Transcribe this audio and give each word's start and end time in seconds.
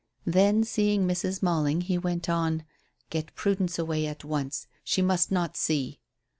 Then, 0.25 0.63
seeing 0.63 1.07
Mrs. 1.07 1.43
Malling, 1.43 1.81
he 1.81 1.95
went 1.99 2.27
on, 2.27 2.63
"Get 3.11 3.35
Prudence 3.35 3.77
away 3.77 4.07
at 4.07 4.25
once. 4.25 4.65
She 4.83 5.03
must 5.03 5.31
not 5.31 5.55
see." 5.55 5.99